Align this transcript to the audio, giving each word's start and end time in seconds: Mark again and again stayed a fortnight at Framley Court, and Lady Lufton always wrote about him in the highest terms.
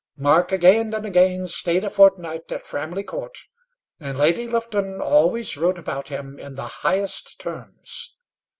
Mark 0.17 0.51
again 0.51 0.95
and 0.95 1.05
again 1.05 1.45
stayed 1.45 1.83
a 1.83 1.89
fortnight 1.91 2.51
at 2.51 2.65
Framley 2.65 3.03
Court, 3.03 3.37
and 3.99 4.17
Lady 4.17 4.47
Lufton 4.47 4.99
always 4.99 5.55
wrote 5.55 5.77
about 5.77 6.07
him 6.07 6.39
in 6.39 6.55
the 6.55 6.65
highest 6.81 7.39
terms. 7.39 8.17